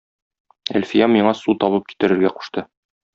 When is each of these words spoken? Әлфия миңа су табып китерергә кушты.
Әлфия 0.79 1.09
миңа 1.17 1.33
су 1.43 1.55
табып 1.65 1.87
китерергә 1.93 2.33
кушты. 2.41 2.65